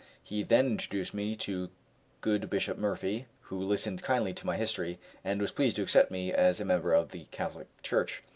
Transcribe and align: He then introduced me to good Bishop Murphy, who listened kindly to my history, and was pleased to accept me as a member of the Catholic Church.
He 0.23 0.41
then 0.41 0.65
introduced 0.65 1.13
me 1.13 1.35
to 1.35 1.69
good 2.21 2.49
Bishop 2.49 2.79
Murphy, 2.79 3.27
who 3.41 3.61
listened 3.61 4.01
kindly 4.01 4.33
to 4.33 4.47
my 4.47 4.57
history, 4.57 4.97
and 5.23 5.39
was 5.39 5.51
pleased 5.51 5.75
to 5.75 5.83
accept 5.83 6.09
me 6.09 6.33
as 6.33 6.59
a 6.59 6.65
member 6.65 6.95
of 6.95 7.11
the 7.11 7.25
Catholic 7.25 7.67
Church. 7.83 8.23